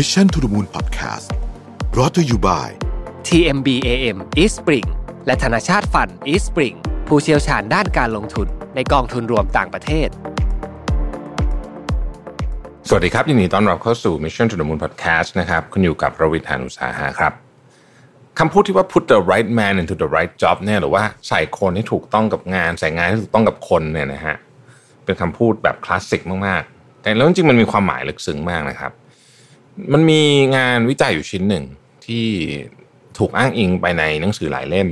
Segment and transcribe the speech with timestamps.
[0.00, 1.28] Mission to the Moon Podcast
[1.90, 2.68] brought to you by
[3.28, 4.86] TMBAM East Spring
[5.26, 6.76] และธนาชาติฟัน East Spring
[7.08, 10.08] ผู้เชี่ยวชาญด้านการลงทุนในกองทุนรวมต่างประเทศ
[12.88, 17.32] สวัสดีครับยินดีต้อนรับเข้าสู่ Mission to the Moon Podcast นะครับ คุณอยู่กับประวิทยานุสาหะครับ
[18.38, 24.36] คำพูดที่ว่า put the right man into the right job เนี่ยหรือว่าใส่คนให้ถูกต้องกับงาน ใส่งานให้ถูกต้องกับคนเนี่ยนะฮะ
[25.04, 28.92] เป็นคำพูดแบบคลาสสิกมากๆ แต่แล้วจริงๆมันมีความหมายลึกซึ้งมากนะครับ
[29.92, 30.20] มันมี
[30.56, 31.64] งานวิจัยอยู่ชิ้นหนึ่ง
[32.06, 32.26] ที่
[33.18, 34.88] ถูกอ้างอิงไปในหนังสือหลายเล่ม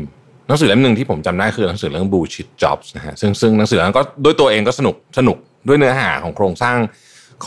[0.49, 5.37] หนังสือเล่มหนึ่งที่ผมจำได้คือหนังสือเรื่อง bullshit jobs นะฮะซึ่งซึ่งหนังสือนั้นก็ด้วยตัวเองก็สนุกสนุก
[5.69, 6.77] ด้วยเนื้อหาของโครงสร้าง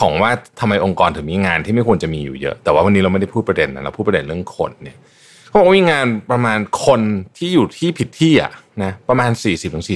[0.00, 0.30] ของว่า
[0.60, 4.96] ทำไมองค์กรถึงมีงานที่ไม่ควรจะมีอยู่เยอะ แต่ว่าวันนี้เราไม่ได้พูดประเด็นนะเราพูดประเด็นเรื่องคนเนี่ย
[5.48, 7.00] เขาบอกว่ามีงานประมาณคน
[7.36, 8.52] ที่อยู่ที่ผิดที่อะ
[8.82, 9.30] นะประมาณ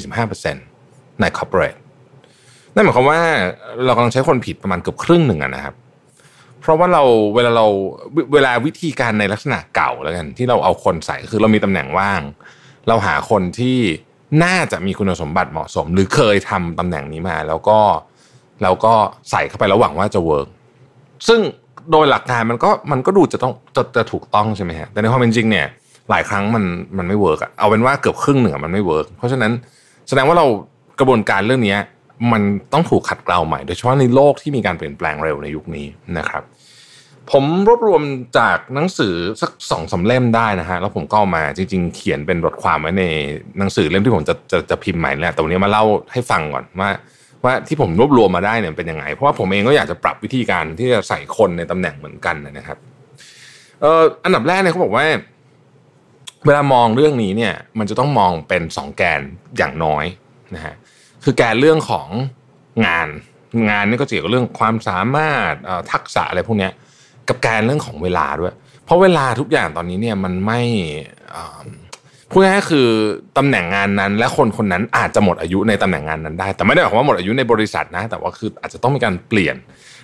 [0.09, 1.79] 40-45%ใน corporate
[2.75, 3.20] นั่นหมายความว่า
[3.84, 5.75] เรากำลังใช้คนผิดประมาณเกือบครึ่งหนึ่งอะนะครับ
[6.62, 7.02] เพราะว่าเรา
[7.34, 7.66] เวลาเรา
[8.33, 12.23] เวลาวิธีการในลักษณะเก่าแล้วกัน ที่เราเอาคนใส่คือเรามีตำแหน่งว่าง
[12.89, 13.78] เราหาคนที่
[14.45, 17.78] น่าจะมีคุณสมบัติเหมาะสม หรือเคยทำตำแหน่งนี้มา แล้วก็
[18.62, 18.92] แล้วก็
[19.31, 20.48] ใส่เข้าไปแล้วหวังว่าจะเวิร์ก
[21.28, 21.41] ซึ่ง
[21.91, 25.67] โดยหลักการมันก็มันก็ดูจะต้องจะจะถูกต้องใช่ไหมฮะแต่ในความเป็นจริงเนี่ย
[26.11, 26.65] หลายครั้งมัน
[26.98, 29.53] มันไม่ work อะเอาเป็นว่าเกือบครึ่งหนึ่งมันไม่ work เพราะฉะนั้น
[30.09, 30.47] แสดงว่าเรา
[30.98, 31.77] กระบวนการเรื่องนี้
[32.33, 32.42] มัน
[32.73, 35.87] ต้องถูกขัดเกลาใหม่ โดยเฉพาะในโลกที่มีการเปลี่ยนแปลงเร็วในยุคนี้
[36.19, 36.42] นะครับ
[37.33, 38.03] ผมรวบรวม
[38.39, 43.05] จากหนังสือสักสองสามเล่มได้นะฮะแล้วผมก็มาจริง ๆ เขียนเป็นบทความไว้ใน
[43.59, 46.91] หนังสือเล่มที่ผมจะจะจะพิมพ์ใหม่แหละแต่วันนี้มาเล่าให้ฟังก่อนว่า
[47.45, 52.78] ว่าที่ผมรวบรวมมาได้เนี่ยเป็นยังไง เพราะว่าผมเองก็อยากจะปรับวิธีการที่จะใส่คนในตำแหน่งเหมือนกันนะครับ
[53.81, 55.06] เอ่ออันดับแรกเนี่ยเขาบอกว่า
[56.47, 59.20] เวลามองเรื่องนี้เนี่ย มันจะต้องมองเป็นสองแกน
[59.56, 60.05] อย่างน้อย
[60.55, 60.75] นะฮะ
[61.25, 62.09] คือแกนเรื่องของ
[62.87, 63.09] งาน
[63.70, 65.55] งานนี่ก็เกี่ยวกับเรื่องความสามารถ
[65.92, 66.69] ทักษะอะไรพวกนี้
[67.28, 70.61] กับแกนเรื่องของเวลาด้วย เพราะเวลาทุกอย่างตอนนี้เนี่ยมันไม่
[72.31, 72.89] พูดง่ายๆคือ
[73.37, 79.56] ตำแหน่งงานนั้น และคนคนนั้นอาจจะหมดอายุในตำแหน่งงานนั้นได้ แต่ไม่ได้หมายความว่าหมดอายุในบริษัทนะ แต่ว่าคืออาจจะต้องมีการเปลี่ยน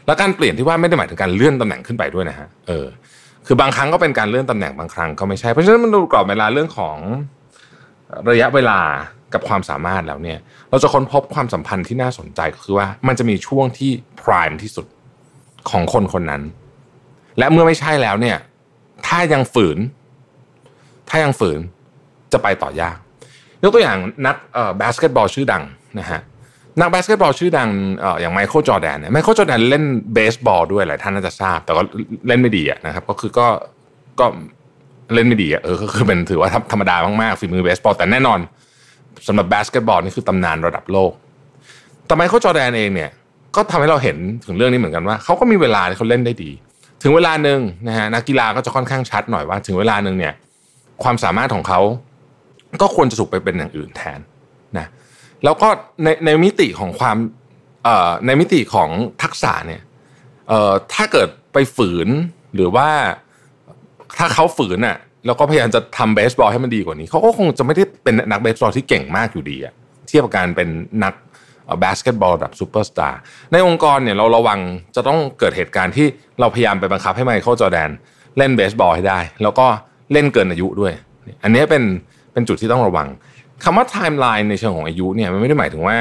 [0.06, 2.86] และการเปลี่ยนที่ว่าไม่ได้หมายถึงการเลื่อนตำแหน่งขึ้นไปด้วยนะฮะเออ
[3.46, 6.96] คือบางครั้งก็เป็นการเลื่อนตำแหน่งบางครั้งก็ไม่ใช่เพราะฉะนั้นมันดูกรอบเวลาเรื่องของ
[8.30, 8.78] ระยะเวลา
[9.34, 10.38] กับความสามารถแล้วเนี่ย
[10.70, 13.90] เราจะค้นพบความสัมพันธ์ที่น่าสนใจก็คือว่ามันจะมีช่วงที่
[14.20, 14.86] พรามที่สุด
[15.70, 16.42] ของคนคนนั้น
[17.38, 18.36] และเมื่อไม่ใช่แล้วเนี่ย
[19.06, 19.78] ถ้ายังฝืน
[21.08, 21.58] ถ้ายังฝืน
[22.32, 22.96] จะไปต่อยาก
[23.62, 24.36] ยกตัวอย่างนัก
[24.80, 25.62] บาสเกตบอลชื่อดัง
[25.98, 26.20] นะฮะ
[26.80, 27.68] นักบาสเกตบอลชื่อดัง
[28.02, 29.84] ออย่างไมเคิลจอแดนเนี่ยไมเคิลจอแดนเล่น
[30.14, 31.82] เบสบอลด้วยหลายท่านน่าจะทราบ แต่ก็
[32.26, 33.46] เล่นไม่ดีนะครับ ก็คือก็
[34.20, 34.26] ก็
[35.14, 38.38] เล่นไม่ดีอะเออก็คือเป็นถือว่าธรรมดามากๆฝีมือเบสบอลแต่แน่นอน
[39.26, 41.12] สำหรับบาสเกตบอลนี่คือตำนานระดับโลก
[42.06, 43.10] แต่ไมเคิลจอแดนเองเนี่ย
[43.56, 46.50] ก็ทำให้เราเห็นถึงเรื่องนี้เหมือนกันว่าเขาก็มีเวลาที่เขาเล่นได้ดี
[47.02, 50.34] ถึงเวลาหนึ่งนะฮะนักกีฬาก็จะค่อนข้างชัดหน่อยว่า ถึงเวลาหนึ่งเนี่ย
[51.02, 51.80] ความสามารถของเขา
[52.80, 54.20] ก็ควรจะถูกไปเป็นอย่างอื่นแทน
[54.78, 54.86] นะ
[55.44, 55.68] แล้วก็
[56.04, 57.16] ในในมิติของความ
[57.84, 58.90] เอ่อในมิติของ
[59.22, 59.82] ทักษะเนี่ย
[60.48, 62.08] เอ่อถ้าเกิดไปฝืน
[62.54, 62.88] หรือว่า
[64.18, 64.96] ถ้าเขาฝืนอะ
[65.26, 69.74] แล้วก็พยายามจะทำเบสบอลให้มันดีกว่านี้ เขาก็คงจะไม่ได้เป็นนักเบสบอลที่เก่งมากอยู่ดีอะ
[70.08, 70.68] เทียบกับการเป็น
[71.04, 71.14] นัก
[71.82, 73.18] บาสเกตบอลแบบซูเปอร์สตาร์
[73.52, 74.58] ในองค์กรเนี่ยเราระวัง
[74.96, 76.06] จะต้องเกิดเหตุการณ์ที่
[76.40, 77.90] เราพยายามไปบังคับให้ไมเคิลจอแดน
[78.38, 79.66] เล่นเบสบอลให้ได้ แล้วก็
[80.12, 80.92] เล่นเกินอายุด้วย
[81.42, 81.82] อันนี้เป็น
[82.32, 83.08] เป็นจุดที่ต้องระวัง
[83.64, 85.96] คำว่าไทม์ไลน์ในเชิงของอายุเนี่ยมันไม่ได้หมายถึงว่า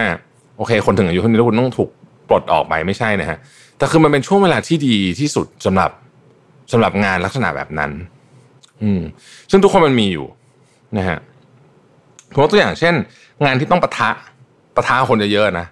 [0.58, 1.90] โอเค คนถึงอายุเท่านี้แล้วคุณต้องถูก
[2.30, 3.38] ปลดออกไปไม่ใช่นะฮะ
[3.78, 5.92] แต่คือมันเป็นช่วงเวลาที่ดีที่สุดสำหรับ
[6.72, 7.92] สำหรับงานลักษณะแบบนั้น
[8.84, 9.02] อืม
[9.52, 10.26] ซึ่งทุกคนมันมีอยู่
[10.98, 11.18] นะฮะ
[12.34, 12.94] ผมตัวอย่างเช่น
[13.46, 14.10] งานที่ต้องปะทะ
[14.76, 15.68] ปะทะคนเยอะๆนะ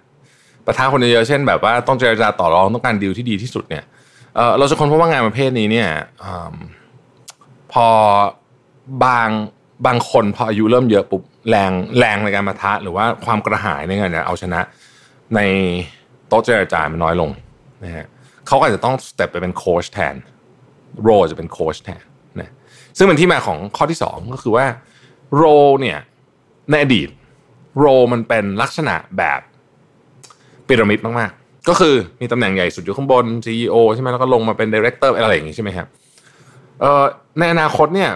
[0.66, 3.84] ปะทะคนเยอะๆเช่นแบบว่าต้องเจรจาต่อรองต้องการดีลที่ดีที่สุดเนี่ย
[4.36, 5.88] เออเราจะค้นพบว่างานประเภทนี้เนี่ย
[6.24, 6.26] อ
[7.72, 7.86] พอ
[9.04, 9.28] บาง
[9.86, 14.60] บางคนพออายุเริ่มเยอะปุ๊บแรงแรงในการปะทะ หรือว่าความกระหายในการเอาชนะ
[15.34, 15.40] ใน
[16.28, 17.30] โต๊ะเจรจามันน้อยลง
[17.84, 18.06] นะฮะ
[18.46, 20.14] เขาอาจจะต้องสเต็ปไปเป็นโค้ชแทน
[21.02, 22.02] โรจะเป็นโค้ชแทน
[22.96, 24.66] ซึ่งเป็นที่มาของข้อที่สองก็คือว่า
[25.34, 25.42] โร
[25.80, 25.98] เนี่ย
[26.70, 27.08] ในอดีต
[27.78, 29.40] โรมันเป็นลักษณะแบบ
[30.68, 35.86] พีระมิดมากๆ ก็คือมีตำแหน่งใหญ่สุดอยู่ข้างบน CEO ใช่ไหมแล้วก็ลงมาเป็น director อะไรอย่างงี้ใช่ไหมครับ
[37.38, 38.10] ในอนาคตเนี่ย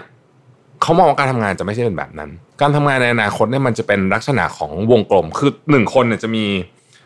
[0.81, 2.29] เขามองว่าการทำงานจะไม่ใช่เป็นแบบนั้น
[2.61, 6.45] การทำงานในอนาคตเนี่ยมันจะเป็นลักษณะของวงกลม คือหนึ่งคนเนี่ยจะมี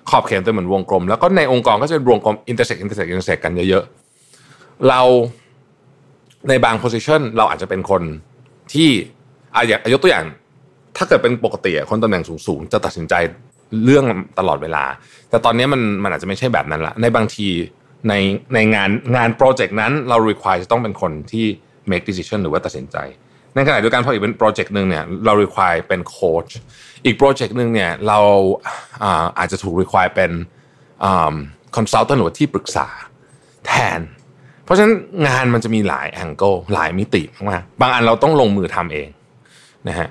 [0.10, 5.02] ขอบเขตตัวเหมือนวงกลม แล้วก็ในองค์กรก็จะเป็นวงกลม intersect intersect intersect กันเยอะๆ เรา
[6.50, 8.04] ในบาง position เราอาจจะเป็นคน
[8.74, 8.90] ที่
[9.56, 10.26] อาอยากยกตัวอย่าง
[10.98, 13.14] ถ้าเกิดเป็นปกติคนตำแหน่งสูงๆจะตัดสินใจ
[13.84, 14.06] เรื่อง
[14.40, 14.86] ตลอดเวลา
[15.30, 17.48] แต่ตอนนี้มันมันอาจจะไม่ใช่แบบนั้นละในบางที
[18.10, 18.14] ใน
[18.54, 21.46] ในงานงานโปรเจกต์นั้นเรา require จะต้องเป็นคนที่
[21.90, 22.98] make decision หรือว่าตัดสินใจ
[23.56, 26.48] ในขณะเดียวกันพออีกเป็นโปรเจกต์หนึ่งเนี่ยเรา require เป็นโค้ช
[27.06, 28.20] อีกโปรเจกต์หนึ่งเนี่ยเรา
[29.38, 30.32] อาจจะถูก require เป็น
[31.76, 32.88] consultant หรือที่ปรึกษา
[33.66, 34.00] แทน
[34.66, 34.94] เพราะฉะนั้น
[35.28, 39.08] งานมันจะมีหลายแองเกิลหลายมิติมากบางอันเราต้องลงมือทำเอง
[39.88, 40.08] นะฮะ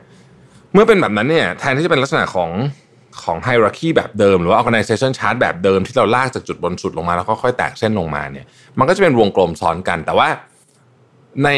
[0.73, 2.51] เมื่อเป็นแบบนั้นเนี่ยแทนที่จะเป็นลักษณะของ
[3.23, 8.47] ของไฮรักีแบบเดิม หรือว่า organization chart แบบเดิมที่เราลากจากจุดบนสุดลงมาแล้วก็ค่อยแตกเส้นลงมาเนี่ย
[8.79, 10.29] มันก็จะเป็นวงกลมซ้อนกัน แต่ว่า
[11.45, 11.51] ใน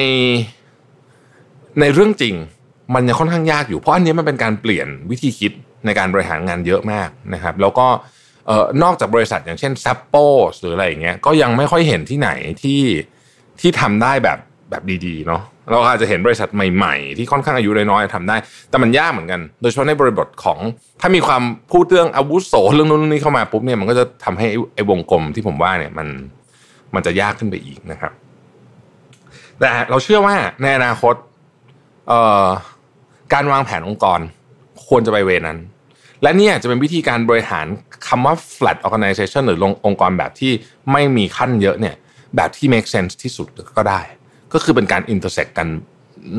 [1.80, 2.34] ในเรื่องจริง
[2.94, 5.52] มันยังค่อนข้างยากอยู่เพราะอันนี้มันเป็นการเปลี่ยนวิธีคิด
[5.86, 7.86] ในการบริหารงานเยอะมากนะครับ แล้วก็
[8.82, 10.14] นอกจากบริษัทอย่างเช่นซัปโป
[10.60, 12.30] หรืออะไรอย่างเงี้ยก็ยังไม่ค่อยเห็นที่ไหน
[12.62, 12.82] ที่
[13.60, 14.38] ที่ทำได้แบบ
[14.70, 18.36] แบบดีๆเนาะเราอาจจะเห็นบริษัทใหม่ๆ ที่ค่อนข้างอายุน้อยๆทำได้
[18.70, 20.58] แต่มันยากเหมือนกัน โดยเฉพาะในบริบทของ
[21.00, 26.08] ถ้ามีความพูดเรื่องอาวุโสเรื่องนู้นเรื่องนี้เข้ามาปุ๊บเนี่ยมันก็จะทำให้ไอ้วงกลมที่ผมว่าเนี่ยมัน
[26.94, 28.12] มันจะยากขึ้นไปอีกนะครับ
[29.60, 31.14] แต่เราเชื่อว่าในอนาคต
[33.32, 34.20] การวางแผนองค์กร
[34.86, 35.58] ควรจะไปเวนั้น
[36.22, 37.66] และนี่จะเป็นวิธีการบริหาร
[38.08, 40.52] คำว่า flat organization หรือองค์กรแบบที่
[40.92, 41.96] ไม่มีขั้นเยอะเนี่ย
[42.36, 43.46] แบบที่ make sense ที่สุด
[43.76, 44.00] ก็ได้
[44.52, 45.68] ก็คือเป็นการ intersect กัน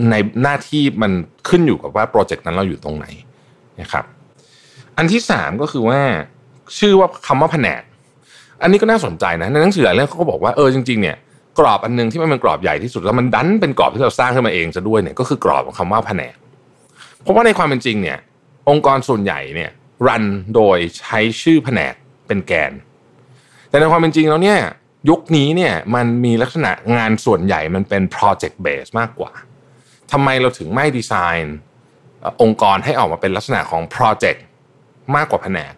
[0.10, 1.12] ในหน้าที่มัน
[1.50, 3.06] ขึ้นอยู่กับว่าโปรเจกต์นั้นเราอยู่ตรงไหน
[3.82, 4.06] นะครับ
[4.98, 6.00] อันที่สามก็คือว่า
[6.78, 7.82] ชื่อว่าคำว่าแผนก
[8.62, 11.18] อันนี้ก็น่าสนใจนะในหนังสือหลายเรื่องเขาก็บอกว่าเออจริงๆเนี่ย
[11.60, 16.36] กรอบอันนึงที่มันเป็นกรอบใหญ่ที่สุดแล้วมันดันเป็นกรอบที่เราสร้างขึ้นมาเองจะด้วยเนี่ยก็คือกรอบของคำว่าแผนก
[17.22, 18.18] เพราะว่าในความเป็นจริงเนี่ย
[18.69, 19.72] องค์กรส่วนใหญ่เนี่ย
[20.08, 20.24] รัน
[20.56, 21.94] โดยใช้ชื่อแผนก
[22.28, 22.72] เป็นแกน
[23.69, 24.60] แต่ในความเป็นจริงแล้วเนี่ย
[25.10, 29.31] ยุคนี้เนี่ยมันมีลักษณะงานส่วนใหญ่มันเป็น project base มากกว่า
[30.12, 31.58] ทำไมเราถึงไม่ดีไซน์
[32.42, 34.40] องค์กรให้ออกมาเป็นลักษณะของ project
[35.16, 35.74] มากกว่าแผนก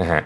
[0.00, 0.22] นะฮะ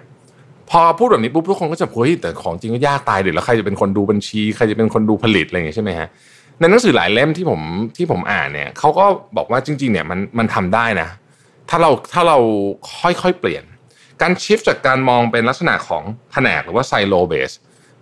[0.70, 6.08] พอพูดแบบนี้ปุ๊บทุกคนก็จะพูดแต่ของจริงก็ยากตายเดี๋ยวแล้วใครจะเป็นคนดูบัญชีใครจะเป็นคนดูผลิตอะไรอย่างเงี้ยใช่ไหมฮะ
[6.58, 7.60] ในหนังสือหลายเล่มที่ผม
[7.96, 9.04] ที่ผมอ่านเนี่ยเขาก็
[9.36, 11.08] บอกว่าจริงๆเนี่ยมันมันทำได้นะ
[11.70, 12.38] ถ้าเราถ้าเรา
[13.00, 13.64] ค่อยๆเปลี่ยน
[14.22, 16.02] การชิฟจากการมองเป็นลักษณะของ
[16.32, 17.50] แผนกหรือว่าไซโลเบส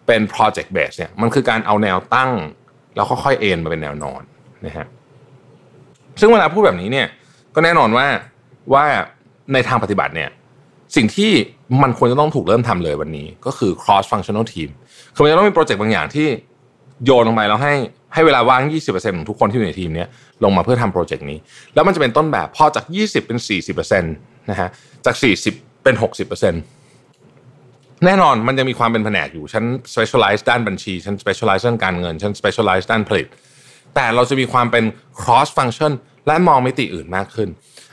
[0.06, 2.32] เป็น project base เนี่ยมันคือการเอาแนวตั้ง
[2.94, 4.22] แล้วค่อยๆเอ็นมาเป็นแนวนอน
[4.66, 4.86] นะฮะ
[6.20, 7.06] ซึ่งเวลาพูดแบบนี้เนี่ย
[7.54, 8.06] ก็แน่นอนว่า
[8.72, 8.84] ว่า
[9.52, 10.30] ในทางปฏิบัติเนี่ย
[10.96, 11.30] สิ่งที่
[11.82, 14.70] มันควรจะต้องถูกเริ่มทำเลยวันนี้ ก็คือ cross functional team
[15.14, 16.28] คือมันจะต้องมีโปรเจกต์บางอย่างที่
[17.04, 17.74] โยนลงไปแล้วให้
[18.14, 18.60] ให้เวลาว่าง
[18.90, 20.04] 20%ของทุกคนที่อยู่ในทีมนี้
[20.44, 21.38] ลงมาเพื่อทำโปรเจกต์นี้
[21.74, 23.38] แล้วมันจะเป็นต้นแบบพอจาก 20 เป็น
[23.78, 24.68] 40%นะฮะ
[25.06, 25.14] จาก
[25.50, 26.04] 40 เป็น 60%
[28.04, 29.64] แน่นอนมันยังมีความเป็นแผนกอยู่ฉัน
[29.94, 33.26] specialize ด้านบัญชีฉัน specialize ด้านการเงินฉัน specialize ด้านผลิต
[33.94, 34.84] แต่เราจะมีความเป็น
[35.20, 35.92] cross function
[36.26, 37.48] และมองมิติอื่นมากขึ้น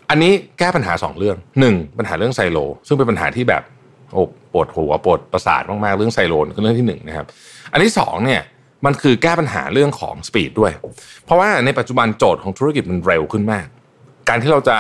[0.10, 1.98] อันนี้แก้ปัญหา 2 เรื่อง 1.
[1.98, 2.58] ปัญหาเรื่องไซโล
[2.88, 3.64] ซึ่งเป็นปัญหาที่แบบ
[4.14, 4.22] โอ้
[4.54, 7.26] ปวดหัวปวดประสาทมากๆเรื่องไซโลคือเรื่องที่1นะครับ
[7.72, 8.42] อันที่2เนี่ย
[8.86, 10.72] มันคือแก้ปัญหาเรื่องของ speed ด้วย
[11.26, 13.68] เพราะว่าในปัจจุบันโจทย์ของธุรกิจมันเร็วขึ้นมาก
[14.30, 14.78] การที่เราจะ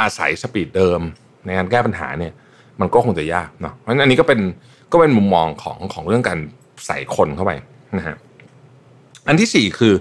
[0.00, 1.00] อาศัย speed เดิม
[1.46, 2.32] ในการแก้ปัญหาเนี่ย
[2.80, 4.40] มันก็คงจะยากเนาะเพราะฉะนั้นอันนี้ก็เป็น
[4.92, 6.38] ก็เป็นมุมมองของของเรื่องการ
[6.86, 7.52] ใส่คนเข้าไป
[7.98, 8.16] นะฮะ
[9.28, 9.94] อันที่สี่คือ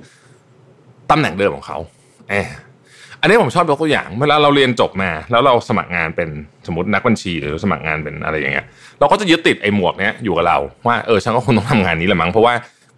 [1.11, 1.77] ตำแหน่งเดิมของเขา
[2.29, 2.47] เออ
[3.21, 6.29] อันนี้ผมชอบยกตัวอย่างเวลาเราเรียนจบมาแล้วเราสมัครงานเป็น
[6.67, 8.65] สมมตินักบัญชีหรือสมัครงานเป็นอะไรอย่างเงี้ย
[8.99, 10.57] เราก็จะยึดติดไอ้หมวกเนี้ยอยู่กับเรา
[10.87, 12.53] ว่าเออฉันก็คงต้องทำงานนี้แหละมั้งเพราะว่า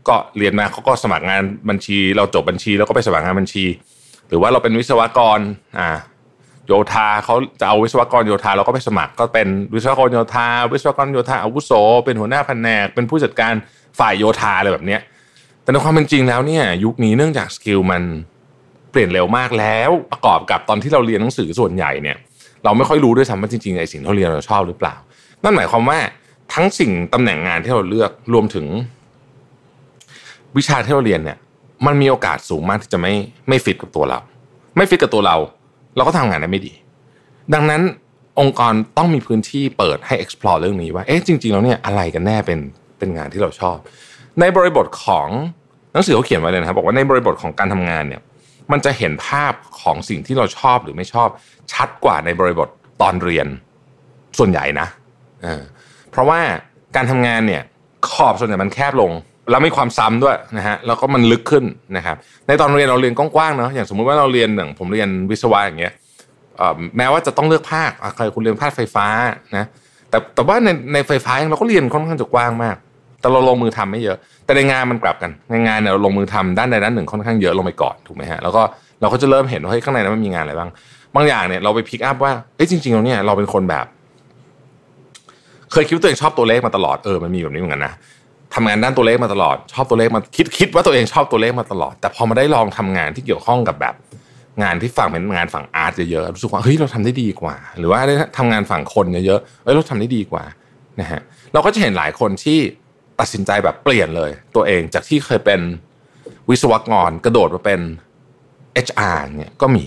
[0.08, 3.66] ก็เรียนมาเขาก็สมัครงานบัญชี เราจบบัญชีแล้วก็ไปสมัครงานบัญชี
[4.30, 5.40] หรือว่าเราเป็นวิศวกร
[5.80, 5.90] อ่า
[6.68, 11.72] โยธาเขาจะเอาวิศวกรโยธาเราก็ไปสมัคร ก็เป็นวิศวกรโยธา วิศวกรโยธาอาวุโส
[12.06, 13.54] เป็นหัวหน้าแผนก เป็นผู้จัดการ
[14.00, 15.02] ฝ่ายโยธาอะไรแบบเนี้ย
[15.64, 18.04] แต่ในความเป็นจริงแล้วเนี่ยยุคนี้เนื่องจากสกิลมัน
[18.92, 22.18] เปลี่ยนเร็วมากแล้วประกอบกับตอนที่เราเรียนหนังสือส่วนใหญ่เนี่ย
[22.64, 24.96] เราไม่ค่อยรู้ด้วยซ้ำว่าจริงๆไอ้สิ่งที่เราเรียนเราชอบหรือเปล่า
[25.44, 26.00] นั่นหมายความว่า
[26.54, 28.66] ทั้งสิ่งตำแหน่งงานที่เราเลือกรวมถึง
[30.58, 31.38] วิชาที่เราเรียนเนี่ย
[31.86, 33.14] มันมีโอกาสสูงมากที่จะไม่
[33.50, 34.20] ไม่ฟิตกับตัวเรา
[34.78, 35.36] ไม่ฟิตกับตัวเรา
[35.96, 36.74] เราก็ทำงานได้ไม่ดี
[37.54, 37.82] ดังนั้น
[38.40, 42.60] องค์กรต้องมีพื้นที่เปิดให้ explore เรื่องนี้ว่าเอ๊ะจริงๆแล้วเนี่ยอะไรกันแน่เป็น
[43.00, 43.78] เป็นงานที่เราชอบ
[44.40, 45.28] ในบริบทของ
[45.94, 48.22] หนังสือเขาเขียนไว้เลยนะครับบอกว่าในบริบทของการทำงานเนี่ย
[48.72, 51.30] มันจะเห็นภาพของสิ่งที่เราชอบหรือไม่ชอบ
[51.74, 52.68] ชัดกว่าในบริบท
[53.02, 53.48] ตอนเรียน
[54.38, 54.88] ส่วนใหญ่นะ
[55.42, 56.40] เเพราะว่า
[56.96, 57.64] การทำงานเนี่ย
[58.12, 59.12] ขอบส่วนใหญ่มันแคบลง
[59.50, 61.64] แล้วมีความซ้ำด้วยนะฮะแล้วก็มันลึกขึ้น
[61.98, 62.16] นะครับ
[62.48, 65.94] ในตอนเรียนเราเรียนกว้างๆเนาะอย่างสมมุติว่าเราเรียนอย่างผมเรียนวิศวะอย่างเงี้ย
[66.98, 69.08] แม้ว่าจะต้องเลือกภาคใครคุณเรียนภาคไฟฟ้า
[69.58, 69.66] นะ
[70.10, 72.76] แต่แต่ว่าในในไฟฟ้าเราก็เรียนค่อนข้างจะกว้างมาก
[73.22, 78.62] แต่เราลงมือทำไม่เยอะ แต่ในงานมันกลับกันในงานเนี่ยเราลงมือทำด้านใดด้านหนึ่งค่อนข้างเยอะลงไปก่อนถูกไหมฮะแล้วก็
[79.02, 80.70] เราก็จะเริ่มเห็นว่าเฮ้ยข้างในนั้นมันมีงานอะไรบ้าง
[81.16, 83.86] บางอย่างเนี่ยเราไปพิกอัพว่าเอ้ยจริงๆเราเนี่ยเราเป็นคนแบบ
[85.72, 87.94] เคยคิดว่าตัวเองชอบตัวเลขมาตลอดเออมันมีแบบนี้เหมือนกันนะ
[88.60, 93.96] ทำงานด้านตัวเลขมาตลอด ชอบตัวเลขมาคิดคิดว่าตัวเองชอบตัวเลขมาตลอด แต่พอมาได้ลองทำงานที่เกี่ยวข้องกับแบบ
[94.64, 100.44] งานที่ฝั่งเป็นงานฝั่งอาร์ตเยอะๆรู้สึกว่าเฮ้ยเราทำได้ดีกว่า หรือว่าได้ทำงานฝั่งคนเยอะๆเฮ้ยเราทำได้ดีกว่า
[101.00, 101.22] นะฮะ
[101.54, 102.60] เราก็จะเห็นหลายคนที่
[103.20, 105.60] ตัดสินใจแบบเปลี่ยนเลย ตัวเองจากที่เคยเป็น
[106.50, 107.82] วิศวกรกระโดดมาเป็น
[108.86, 109.86] HR เนี่ยก็มี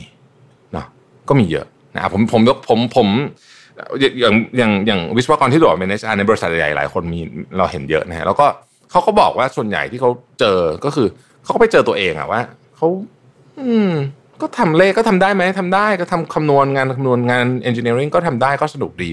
[0.73, 0.87] เนาะ
[1.29, 3.09] ก็มีเยอะนะผมผมยกผมผม
[4.01, 7.21] อย่างอย่างอย่างวิศวกรที่โดดเป็น HR ในบริษัทใหญ่หลายคนมี
[7.59, 8.47] เราเห็นเยอะนะฮะแล้วก็
[8.91, 10.11] เขาก็บอกว่าส่วนใหญ่ที่เขา
[10.41, 11.09] เจอก็คือ
[11.43, 12.41] เขาก็ไปเจอตัวเองอะว่า
[12.77, 12.87] เขา
[13.61, 13.93] อืม
[14.41, 19.13] ก็ทำเลขก็ทำได้ไหมทำได้ก็ทำคำนวณงานคำนวณงานเอนจิเนียริงก็ทำได้ก็สนุกดี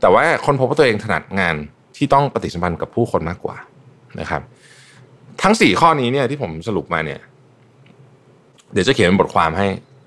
[0.00, 1.54] แต่ว่าคนพบว่าตัวเองถนัดงาน
[1.96, 3.56] ที่ต้องปฏิสัมพันธ์กับผู้คนมากกว่า
[4.20, 4.42] นะครับ
[5.42, 7.20] ทั้งสี่ข้อนี้เนี่ยที่ผมสรุปมาเนี่ย
[8.72, 9.66] เดี๋ยวจะเขียนเป็นบทความให้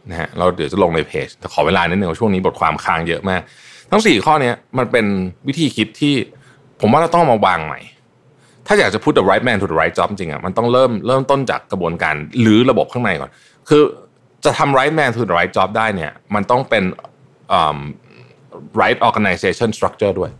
[0.09, 3.41] นะฮะเราเดี๋ยวจะลงในเพจแต่ขอเวลานิดนึงช่วงนี้บทความค้างเยอะมาก
[3.91, 5.05] ทั้งสี่ข้อนี้มันเป็น
[5.47, 6.15] วิธีคิดที่
[6.81, 7.79] ผมว่าเราต้องมาวางใหม่
[8.67, 13.31] ถ้าอยากจะพูด the right man to the right job จริงอะมันต้องเริ่มเริ่มต้นจากกระบวนการหรือระบบข้างในก่อน
[13.69, 13.81] คือ
[14.45, 16.83] จะทำ right man to the right job ได้เนี่ยมันต้องเป็น
[18.81, 20.31] right organization structure ด้วย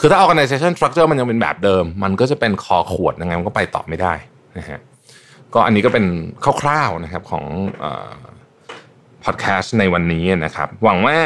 [0.00, 4.14] คือถ้า organization structure มันยังเป็นแบบเดิม มันก็จะเป็นคอขวดยังไงมันก็ไปต่อไม่ได้
[4.58, 4.80] นะฮะ
[5.54, 6.04] ก็อันนี้ก็เป็น
[6.62, 7.44] คร่าวๆนะครับของ
[9.24, 11.16] พอดแคสต์ในวันนี้นะครับ หวังว่า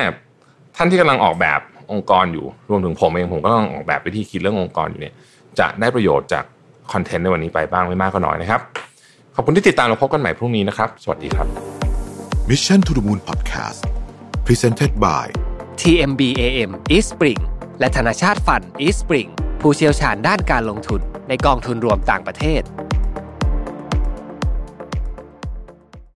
[0.77, 1.61] ท่านที่กำลังออกแบบ
[1.93, 5.15] องค์กรอยู่รวมถึงผมเองผมก็กำลังออกแบบวิธีคิดเรื่ององค์กรอยู่เนี่ย
[5.59, 6.45] จะได้ประโยชน์จาก
[6.93, 8.61] คอนเทนต์ในวันนี้ไปบ้างไม่มากก็น้อยนะครับ
[9.35, 11.47] ขอบคุณที่ติดตามเราพบกันใหม่พรุ่งนี้นะครับ สวัสดีครับ
[12.51, 13.81] Mission to the Moon Podcast
[14.47, 15.27] Presented by
[15.81, 17.41] TMBAM East Spring
[17.81, 19.29] และธนาชาติฟัน East Spring
[19.61, 22.63] ผู้เชี่ยวชาญด้านการลงทุนในกองทุนรวมต่างประเทศ